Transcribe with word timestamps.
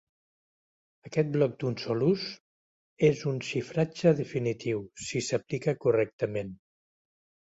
Aquest 1.07 1.27
bloc 1.35 1.51
d'un 1.63 1.75
sol 1.81 2.05
ús 2.05 2.23
és 3.09 3.21
un 3.33 3.37
xifratge 3.49 4.15
definitiu, 4.21 4.81
si 5.09 5.21
s'aplica 5.27 5.75
correctament. 5.85 6.53